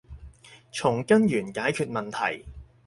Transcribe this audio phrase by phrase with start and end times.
[0.73, 2.43] 從根源解決問題